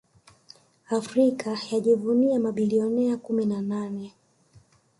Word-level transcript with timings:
Afrika 0.89 1.57
yajivunia 1.71 2.39
mabilionea 2.39 3.17
kumi 3.17 3.45
na 3.45 3.61
nane 3.61 4.13